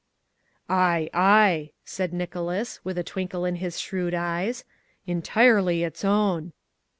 [0.67, 4.63] "Ay, ay," said Nicholas, with a twinkle in his shrewd eyes,
[5.05, 6.53] "entirely its own."